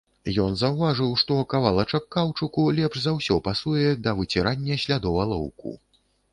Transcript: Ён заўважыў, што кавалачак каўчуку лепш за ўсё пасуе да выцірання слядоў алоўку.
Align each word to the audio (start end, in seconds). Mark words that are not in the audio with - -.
Ён 0.43 0.53
заўважыў, 0.61 1.11
што 1.21 1.37
кавалачак 1.55 2.07
каўчуку 2.17 2.65
лепш 2.81 2.97
за 3.05 3.15
ўсё 3.19 3.39
пасуе 3.51 3.87
да 4.09 4.17
выцірання 4.23 4.83
слядоў 4.87 5.23
алоўку. 5.29 5.79